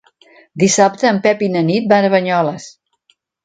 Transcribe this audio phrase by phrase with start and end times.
[0.63, 2.69] Dissabte en Pep i na Nit van a Banyoles.